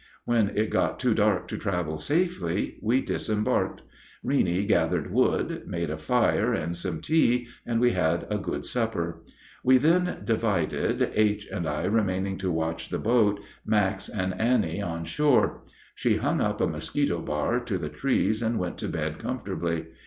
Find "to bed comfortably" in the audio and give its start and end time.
18.79-19.85